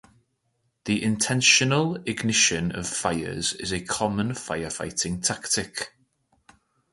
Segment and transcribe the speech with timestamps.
[0.85, 5.93] The intentional ignition of fires is a common firefighting tactic.